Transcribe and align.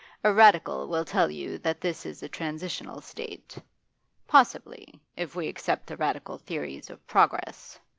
A 0.23 0.33
Radical 0.33 0.87
will 0.87 1.05
tell 1.05 1.29
you 1.29 1.59
that 1.59 1.79
this 1.79 2.07
is 2.07 2.23
a 2.23 2.27
transitional 2.27 3.01
state. 3.01 3.55
Possibly, 4.27 4.99
if 5.15 5.35
we 5.35 5.47
accept 5.47 5.85
the 5.85 5.95
Radical 5.95 6.39
theories 6.39 6.89
of 6.89 7.05
progress. 7.05 7.79